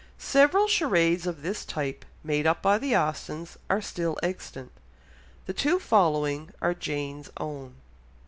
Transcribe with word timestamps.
Several 0.17 0.67
charades 0.67 1.27
of 1.27 1.43
this 1.43 1.63
type 1.63 2.05
made 2.23 2.47
up 2.47 2.63
by 2.63 2.79
the 2.79 2.95
Austens 2.97 3.55
are 3.69 3.83
still 3.83 4.17
extant; 4.23 4.71
the 5.45 5.53
two 5.53 5.77
following 5.77 6.49
are 6.59 6.73
Jane's 6.73 7.29
own. 7.37 7.75